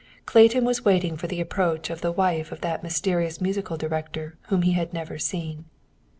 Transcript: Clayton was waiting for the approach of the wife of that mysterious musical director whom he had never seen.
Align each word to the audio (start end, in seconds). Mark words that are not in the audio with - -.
Clayton 0.25 0.65
was 0.65 0.83
waiting 0.83 1.15
for 1.15 1.27
the 1.27 1.39
approach 1.39 1.91
of 1.91 2.01
the 2.01 2.11
wife 2.11 2.51
of 2.51 2.61
that 2.61 2.81
mysterious 2.81 3.39
musical 3.39 3.77
director 3.77 4.35
whom 4.47 4.63
he 4.63 4.71
had 4.71 4.93
never 4.93 5.19
seen. 5.19 5.65